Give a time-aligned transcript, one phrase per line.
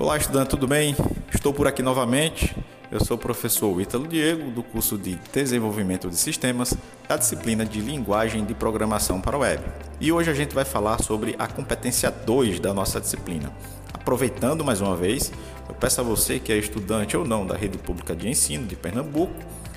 [0.00, 0.94] Olá, estudante, tudo bem?
[1.34, 2.56] Estou por aqui novamente.
[2.88, 6.72] Eu sou o professor Ítalo Diego, do curso de Desenvolvimento de Sistemas,
[7.08, 9.60] da disciplina de Linguagem de Programação para Web.
[10.00, 13.52] E hoje a gente vai falar sobre a competência 2 da nossa disciplina.
[13.92, 15.32] Aproveitando mais uma vez,
[15.68, 18.76] eu peço a você que é estudante ou não da Rede Pública de Ensino de
[18.76, 19.34] Pernambuco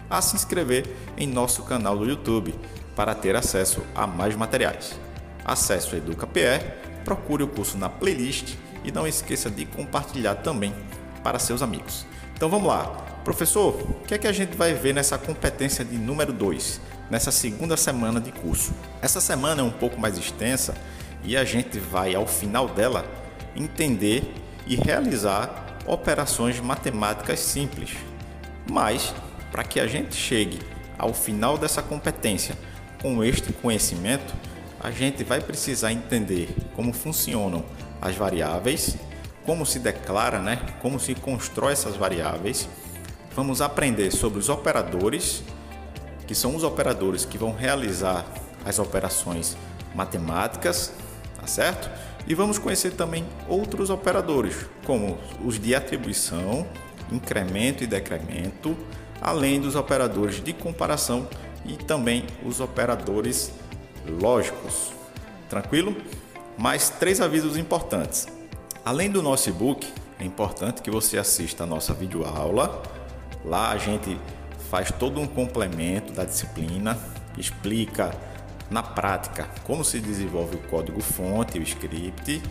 [0.08, 0.86] a se inscrever
[1.18, 2.54] em nosso canal do YouTube
[2.96, 5.00] para ter acesso a mais materiais.
[5.44, 6.64] Acesse o EducaPR,
[7.04, 10.74] procure o curso na playlist e não esqueça de compartilhar também
[11.24, 12.06] para seus amigos.
[12.36, 12.86] Então vamos lá.
[13.24, 17.32] Professor, o que é que a gente vai ver nessa competência de número 2, nessa
[17.32, 18.74] segunda semana de curso?
[19.02, 20.74] Essa semana é um pouco mais extensa
[21.24, 23.06] e a gente vai, ao final dela,
[23.56, 24.34] entender
[24.66, 27.92] e realizar operações matemáticas simples.
[28.70, 29.14] Mas,
[29.52, 30.60] para que a gente chegue
[30.98, 32.58] ao final dessa competência
[33.02, 34.34] com este conhecimento,
[34.84, 37.64] a gente vai precisar entender como funcionam
[38.02, 38.98] as variáveis,
[39.46, 40.60] como se declara, né?
[40.82, 42.68] como se constrói essas variáveis.
[43.36, 45.44] Vamos aprender sobre os operadores,
[46.26, 48.26] que são os operadores que vão realizar
[48.66, 49.56] as operações
[49.94, 50.92] matemáticas,
[51.40, 51.90] tá certo?
[52.28, 56.66] E vamos conhecer também outros operadores, como os de atribuição,
[57.12, 58.76] incremento e decremento,
[59.22, 61.28] além dos operadores de comparação
[61.66, 63.52] e também os operadores
[64.06, 64.92] lógicos.
[65.50, 65.96] Tranquilo?
[66.58, 68.28] Mais três avisos importantes.
[68.84, 69.88] Além do nosso e-book,
[70.20, 72.82] é importante que você assista a nossa videoaula.
[73.44, 74.18] Lá a gente
[74.70, 76.98] faz todo um complemento da disciplina,
[77.38, 78.12] explica
[78.70, 82.42] na prática como se desenvolve o código fonte, o script,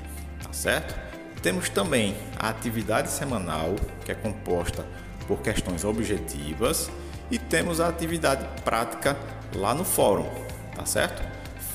[0.43, 0.95] tá certo?
[1.43, 4.85] Temos também a atividade semanal, que é composta
[5.27, 6.91] por questões objetivas,
[7.31, 9.17] e temos a atividade prática
[9.55, 10.29] lá no fórum,
[10.75, 11.23] tá certo?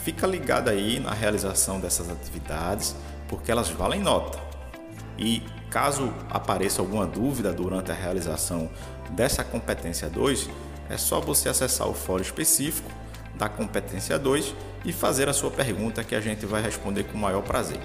[0.05, 2.95] Fica ligado aí na realização dessas atividades,
[3.27, 4.37] porque elas valem nota.
[5.17, 8.69] E caso apareça alguma dúvida durante a realização
[9.09, 10.47] dessa competência 2,
[10.91, 12.87] é só você acessar o fórum específico
[13.33, 14.53] da competência 2
[14.85, 17.79] e fazer a sua pergunta que a gente vai responder com o maior prazer.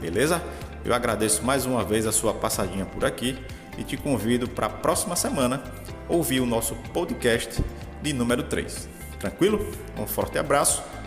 [0.00, 0.42] Beleza?
[0.82, 3.38] Eu agradeço mais uma vez a sua passadinha por aqui
[3.76, 5.62] e te convido para a próxima semana
[6.08, 7.62] ouvir o nosso podcast
[8.00, 8.88] de número 3.
[9.20, 9.70] Tranquilo?
[9.98, 10.82] Um forte abraço